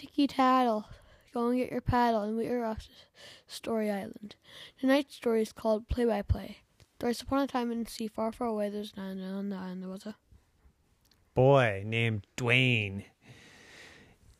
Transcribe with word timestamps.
Tiki 0.00 0.26
tattle. 0.26 0.86
Go 1.34 1.48
and 1.48 1.58
get 1.58 1.70
your 1.70 1.82
paddle, 1.82 2.22
and 2.22 2.34
we 2.34 2.48
are 2.48 2.64
off 2.64 2.78
to 2.84 2.90
Story 3.46 3.90
Island. 3.90 4.34
Tonight's 4.80 5.14
story 5.14 5.42
is 5.42 5.52
called 5.52 5.90
Play 5.90 6.06
by 6.06 6.22
Play. 6.22 6.56
Thrice 6.98 7.20
upon 7.20 7.42
a 7.42 7.46
time 7.46 7.70
in 7.70 7.84
the 7.84 7.90
sea 7.90 8.08
far, 8.08 8.32
far 8.32 8.48
away, 8.48 8.70
there's 8.70 8.94
an 8.96 9.02
island, 9.02 9.20
and 9.20 9.34
on 9.34 9.48
the 9.50 9.56
island 9.56 9.82
there 9.82 9.90
was 9.90 10.06
a 10.06 10.16
boy 11.34 11.82
named 11.84 12.26
Dwayne. 12.38 13.04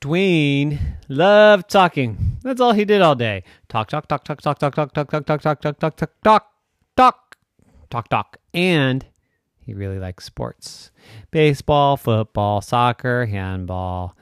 Dwayne 0.00 0.78
loved 1.10 1.68
talking. 1.68 2.38
That's 2.42 2.62
all 2.62 2.72
he 2.72 2.86
did 2.86 3.02
all 3.02 3.14
day. 3.14 3.44
Talk, 3.68 3.90
talk, 3.90 4.08
talk, 4.08 4.24
talk, 4.24 4.40
talk, 4.40 4.58
talk, 4.58 4.72
talk, 4.72 4.92
talk, 4.94 5.10
talk, 5.10 5.26
talk, 5.26 5.40
talk, 5.42 5.60
talk, 5.60 5.78
talk, 5.78 5.96
talk, 5.96 6.10
talk, 6.24 6.52
talk, 6.96 7.36
talk, 7.90 8.08
talk. 8.08 8.38
And 8.54 9.04
he 9.58 9.74
really 9.74 9.98
likes 9.98 10.24
sports. 10.24 10.90
Baseball, 11.30 11.98
football, 11.98 12.62
soccer, 12.62 13.26
handball, 13.26 14.16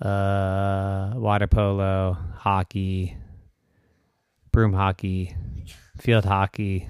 uh, 0.00 1.12
water 1.16 1.46
polo, 1.46 2.16
hockey, 2.36 3.16
broom 4.52 4.72
hockey, 4.72 5.34
field 5.98 6.24
hockey, 6.24 6.88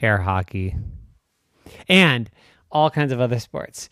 air 0.00 0.18
hockey, 0.18 0.76
and 1.88 2.30
all 2.70 2.90
kinds 2.90 3.12
of 3.12 3.20
other 3.20 3.38
sports. 3.38 3.88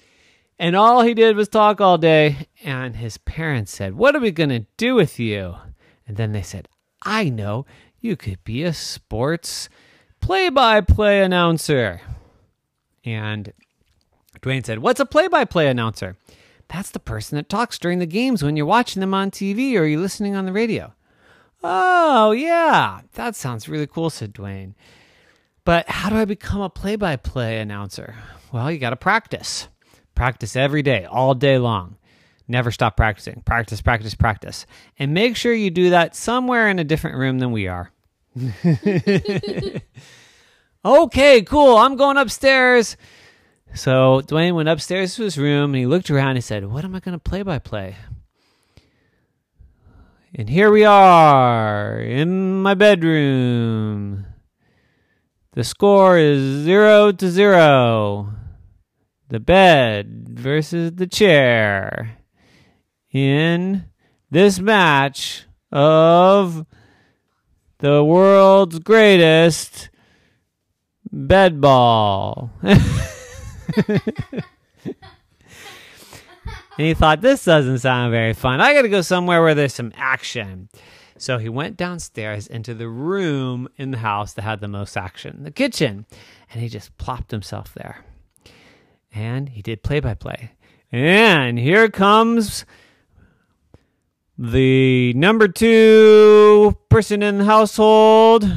And 0.58 0.74
all 0.74 1.02
he 1.02 1.14
did 1.14 1.36
was 1.36 1.48
talk 1.48 1.80
all 1.80 1.98
day. 1.98 2.48
And 2.64 2.96
his 2.96 3.18
parents 3.18 3.72
said, 3.72 3.94
What 3.94 4.16
are 4.16 4.20
we 4.20 4.30
going 4.30 4.50
to 4.50 4.66
do 4.76 4.94
with 4.94 5.18
you? 5.18 5.56
And 6.06 6.16
then 6.16 6.32
they 6.32 6.42
said, 6.42 6.68
I 7.02 7.28
know, 7.28 7.66
you 8.00 8.16
could 8.16 8.42
be 8.44 8.62
a 8.62 8.72
sports 8.72 9.68
play 10.20 10.48
by 10.48 10.80
play 10.80 11.22
announcer. 11.22 12.00
And 13.04 13.52
Dwayne 14.40 14.64
said, 14.64 14.78
What's 14.78 15.00
a 15.00 15.06
play 15.06 15.28
by 15.28 15.44
play 15.44 15.68
announcer? 15.68 16.16
That's 16.68 16.90
the 16.90 16.98
person 16.98 17.36
that 17.36 17.48
talks 17.48 17.78
during 17.78 17.98
the 17.98 18.06
games 18.06 18.42
when 18.42 18.56
you're 18.56 18.66
watching 18.66 19.00
them 19.00 19.14
on 19.14 19.30
TV 19.30 19.74
or 19.74 19.84
you're 19.84 20.00
listening 20.00 20.34
on 20.34 20.46
the 20.46 20.52
radio. 20.52 20.92
Oh, 21.62 22.32
yeah, 22.32 23.00
that 23.14 23.34
sounds 23.34 23.68
really 23.68 23.86
cool, 23.86 24.10
said 24.10 24.34
Dwayne. 24.34 24.74
But 25.64 25.88
how 25.88 26.10
do 26.10 26.16
I 26.16 26.24
become 26.24 26.60
a 26.60 26.70
play 26.70 26.96
by 26.96 27.16
play 27.16 27.58
announcer? 27.58 28.14
Well, 28.52 28.70
you 28.70 28.78
got 28.78 28.90
to 28.90 28.96
practice. 28.96 29.68
Practice 30.14 30.54
every 30.56 30.82
day, 30.82 31.04
all 31.04 31.34
day 31.34 31.58
long. 31.58 31.96
Never 32.48 32.70
stop 32.70 32.96
practicing. 32.96 33.42
Practice, 33.44 33.82
practice, 33.82 34.14
practice. 34.14 34.66
And 34.98 35.12
make 35.12 35.36
sure 35.36 35.52
you 35.52 35.70
do 35.70 35.90
that 35.90 36.14
somewhere 36.14 36.68
in 36.68 36.78
a 36.78 36.84
different 36.84 37.16
room 37.16 37.40
than 37.40 37.50
we 37.50 37.66
are. 37.66 37.90
okay, 40.84 41.42
cool. 41.42 41.76
I'm 41.76 41.96
going 41.96 42.16
upstairs. 42.16 42.96
So 43.74 44.22
Dwayne 44.22 44.54
went 44.54 44.68
upstairs 44.68 45.16
to 45.16 45.22
his 45.22 45.38
room 45.38 45.70
and 45.70 45.76
he 45.76 45.86
looked 45.86 46.10
around 46.10 46.28
and 46.28 46.38
he 46.38 46.42
said, 46.42 46.66
What 46.66 46.84
am 46.84 46.94
I 46.94 47.00
going 47.00 47.12
to 47.16 47.18
play 47.18 47.42
by 47.42 47.58
play? 47.58 47.96
And 50.34 50.48
here 50.48 50.70
we 50.70 50.84
are 50.84 51.98
in 51.98 52.62
my 52.62 52.74
bedroom. 52.74 54.26
The 55.52 55.64
score 55.64 56.18
is 56.18 56.64
zero 56.64 57.12
to 57.12 57.30
zero 57.30 58.34
the 59.28 59.40
bed 59.40 60.28
versus 60.28 60.92
the 60.92 61.06
chair 61.06 62.18
in 63.12 63.84
this 64.30 64.58
match 64.60 65.46
of 65.72 66.66
the 67.78 68.04
world's 68.04 68.78
greatest 68.78 69.90
bed 71.10 71.60
ball. 71.60 72.50
and 73.76 74.44
he 76.76 76.94
thought, 76.94 77.20
this 77.20 77.44
doesn't 77.44 77.78
sound 77.78 78.10
very 78.10 78.32
fun. 78.32 78.60
I 78.60 78.74
got 78.74 78.82
to 78.82 78.88
go 78.88 79.02
somewhere 79.02 79.42
where 79.42 79.54
there's 79.54 79.74
some 79.74 79.92
action. 79.96 80.68
So 81.18 81.38
he 81.38 81.48
went 81.48 81.76
downstairs 81.76 82.46
into 82.46 82.74
the 82.74 82.88
room 82.88 83.68
in 83.76 83.90
the 83.90 83.98
house 83.98 84.34
that 84.34 84.42
had 84.42 84.60
the 84.60 84.68
most 84.68 84.96
action, 84.96 85.44
the 85.44 85.50
kitchen, 85.50 86.06
and 86.52 86.60
he 86.60 86.68
just 86.68 86.96
plopped 86.98 87.30
himself 87.30 87.72
there 87.74 88.04
and 89.16 89.48
he 89.48 89.62
did 89.62 89.82
play 89.82 89.98
by 89.98 90.14
play. 90.14 90.52
And 90.92 91.58
here 91.58 91.88
comes 91.88 92.64
the 94.38 95.14
number 95.14 95.48
two 95.48 96.76
person 96.90 97.22
in 97.22 97.38
the 97.38 97.44
household, 97.44 98.50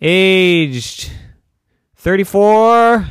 aged 0.00 1.10
34, 1.94 3.08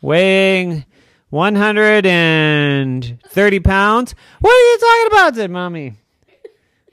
weighing 0.00 0.86
130 1.30 3.60
pounds. 3.60 4.14
What 4.40 4.50
are 4.50 4.72
you 4.72 4.78
talking 4.78 5.06
about, 5.06 5.36
said 5.36 5.50
Mommy? 5.50 5.94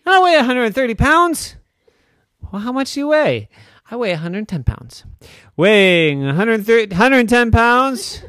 I 0.05 0.21
weigh 0.21 0.37
130 0.37 0.95
pounds. 0.95 1.57
Well, 2.51 2.61
how 2.61 2.71
much 2.71 2.93
do 2.93 3.01
you 3.01 3.09
weigh? 3.09 3.49
I 3.89 3.95
weigh 3.95 4.11
110 4.11 4.63
pounds. 4.63 5.03
Weighing 5.55 6.25
130, 6.25 6.93
110 6.93 7.51
pounds 7.51 8.21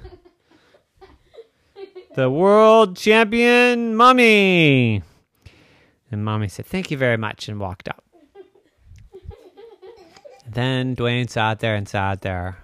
the 2.18 2.28
world 2.28 2.96
champion 2.96 3.94
mommy. 3.94 5.04
And 6.10 6.24
mommy 6.24 6.48
said, 6.48 6.66
Thank 6.66 6.90
you 6.90 6.96
very 6.96 7.16
much, 7.16 7.48
and 7.48 7.60
walked 7.60 7.86
out. 7.86 8.02
then 10.50 10.96
Dwayne 10.96 11.30
sat 11.30 11.60
there 11.60 11.76
and 11.76 11.88
sat 11.88 12.22
there. 12.22 12.56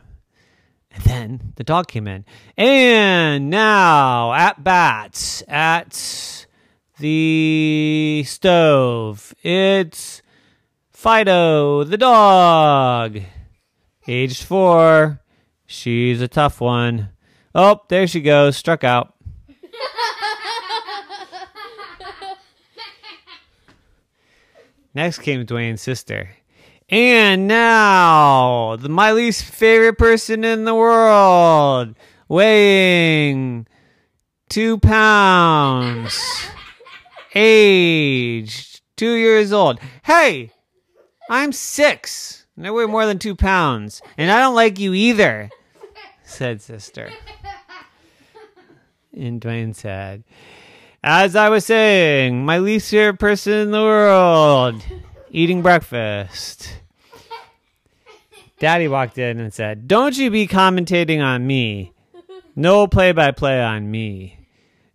And 0.95 1.05
then 1.05 1.53
the 1.57 1.65
dog 1.65 1.89
came 1.89 2.07
in. 2.07 2.25
And 2.57 3.51
now 3.51 4.33
at 4.33 4.63
bats 4.63 5.43
at 5.49 6.47
the 6.99 8.25
stove, 8.27 9.35
it's 9.43 10.23
Fido 10.91 11.83
the 11.85 11.99
dog. 11.99 13.21
Aged 14.07 14.45
four. 14.45 15.21
She's 15.67 16.21
a 16.21 16.29
tough 16.29 16.61
one. 16.61 17.09
Oh, 17.55 17.81
there 17.89 18.07
she 18.07 18.21
goes. 18.21 18.57
Struck 18.57 18.85
out. 18.85 19.15
Next 24.95 25.19
came 25.19 25.45
Dwayne's 25.45 25.83
sister. 25.83 26.31
And 26.91 27.49
now, 27.49 28.77
the, 28.77 28.89
my 28.89 29.13
least 29.13 29.45
favorite 29.45 29.97
person 29.97 30.45
in 30.45 30.65
the 30.65 30.75
world, 30.75 31.95
weighing 32.29 33.67
two 34.51 34.79
pounds, 34.79 36.23
aged 37.35 38.83
two 38.97 39.15
years 39.15 39.53
old. 39.53 39.81
Hey, 40.05 40.51
I'm 41.31 41.53
six, 41.53 42.47
and 42.57 42.67
I 42.67 42.71
weigh 42.71 42.87
more 42.87 43.07
than 43.07 43.19
two 43.19 43.35
pounds, 43.35 44.03
and 44.19 44.31
I 44.31 44.39
don't 44.41 44.55
like 44.55 44.79
you 44.79 44.93
either, 44.93 45.51
said 46.25 46.61
sister. 46.63 47.11
And 49.17 49.41
Dwayne 49.41 49.77
said, 49.77 50.25
as 51.01 51.37
I 51.37 51.49
was 51.49 51.65
saying, 51.65 52.45
my 52.45 52.59
least 52.59 52.91
favorite 52.91 53.21
person 53.21 53.53
in 53.53 53.71
the 53.71 53.81
world, 53.81 54.83
eating 55.35 55.63
breakfast. 55.63 56.79
Daddy 58.61 58.87
walked 58.87 59.19
in 59.19 59.41
and 59.41 59.53
said, 59.53 59.89
Don't 59.89 60.17
you 60.17 60.31
be 60.31 60.47
commentating 60.47 61.21
on 61.21 61.47
me. 61.47 61.93
No 62.55 62.87
play 62.87 63.11
by 63.11 63.33
play 63.33 63.61
on 63.61 63.91
me. 63.91 64.39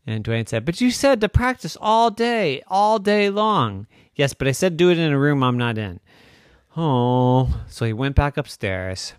And 0.08 0.24
Dwayne 0.24 0.48
said, 0.48 0.66
But 0.66 0.80
you 0.80 0.92
said 0.92 1.20
to 1.22 1.30
practice 1.30 1.78
all 1.80 2.10
day, 2.10 2.64
all 2.68 3.00
day 3.00 3.30
long. 3.30 3.86
Yes, 4.16 4.34
but 4.34 4.48
I 4.48 4.54
said 4.54 4.78
do 4.78 4.90
it 4.90 4.98
in 4.98 5.12
a 5.12 5.20
room 5.20 5.44
I'm 5.44 5.58
not 5.58 5.78
in. 5.78 6.00
Oh, 6.78 7.64
so 7.68 7.86
he 7.86 7.94
went 7.94 8.16
back 8.16 8.38
upstairs 8.38 9.14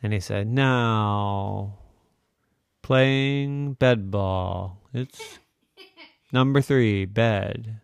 and 0.00 0.12
he 0.12 0.20
said, 0.20 0.46
Now, 0.46 1.78
playing 2.82 3.74
bed 3.74 4.12
ball. 4.12 4.78
It's 4.94 5.40
Number 6.32 6.62
three, 6.62 7.04
bed. 7.04 7.80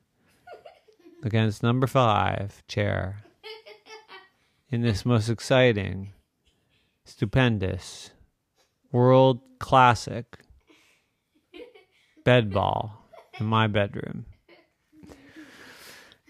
Against 1.22 1.62
number 1.62 1.86
five, 1.86 2.62
chair. 2.68 3.22
In 4.70 4.82
this 4.82 5.04
most 5.04 5.28
exciting, 5.28 6.12
stupendous, 7.04 8.10
world 8.92 9.40
classic 9.58 10.38
bed 12.24 12.52
ball 12.52 13.04
in 13.40 13.46
my 13.46 13.66
bedroom. 13.66 14.26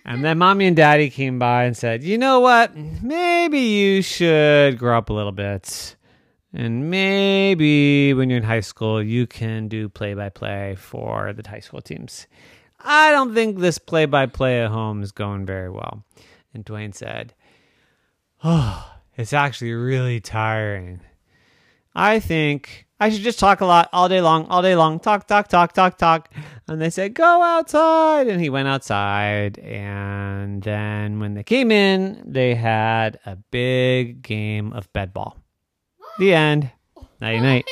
And 0.04 0.24
then 0.24 0.38
mommy 0.38 0.66
and 0.66 0.76
daddy 0.76 1.10
came 1.10 1.38
by 1.38 1.64
and 1.64 1.76
said, 1.76 2.02
You 2.02 2.16
know 2.16 2.40
what? 2.40 2.74
Maybe 2.74 3.58
you 3.58 4.00
should 4.00 4.78
grow 4.78 4.96
up 4.96 5.10
a 5.10 5.12
little 5.12 5.32
bit. 5.32 5.96
And 6.54 6.90
maybe 6.90 8.14
when 8.14 8.30
you're 8.30 8.38
in 8.38 8.44
high 8.44 8.60
school, 8.60 9.02
you 9.02 9.26
can 9.26 9.68
do 9.68 9.90
play 9.90 10.14
by 10.14 10.30
play 10.30 10.76
for 10.78 11.34
the 11.34 11.46
high 11.46 11.60
school 11.60 11.82
teams. 11.82 12.26
I 12.80 13.10
don't 13.10 13.34
think 13.34 13.58
this 13.58 13.78
play 13.78 14.06
by 14.06 14.26
play 14.26 14.62
at 14.62 14.70
home 14.70 15.02
is 15.02 15.12
going 15.12 15.46
very 15.46 15.70
well. 15.70 16.04
And 16.54 16.64
Dwayne 16.64 16.94
said, 16.94 17.34
Oh, 18.44 18.92
it's 19.16 19.32
actually 19.32 19.72
really 19.72 20.20
tiring. 20.20 21.00
I 21.94 22.20
think 22.20 22.86
I 23.00 23.10
should 23.10 23.22
just 23.22 23.38
talk 23.38 23.60
a 23.60 23.66
lot 23.66 23.88
all 23.92 24.08
day 24.08 24.20
long, 24.20 24.46
all 24.46 24.62
day 24.62 24.74
long. 24.74 24.98
Talk, 24.98 25.26
talk, 25.28 25.48
talk, 25.48 25.72
talk, 25.72 25.98
talk. 25.98 26.32
And 26.66 26.80
they 26.80 26.90
said, 26.90 27.14
go 27.14 27.42
outside. 27.42 28.26
And 28.26 28.40
he 28.40 28.50
went 28.50 28.68
outside. 28.68 29.58
And 29.58 30.62
then 30.62 31.20
when 31.20 31.34
they 31.34 31.44
came 31.44 31.70
in, 31.70 32.22
they 32.26 32.54
had 32.54 33.18
a 33.24 33.36
big 33.36 34.22
game 34.22 34.72
of 34.72 34.92
bedball. 34.92 35.34
The 36.18 36.34
end. 36.34 36.70
Night. 37.20 37.64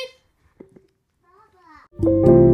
Baba. 2.01 2.46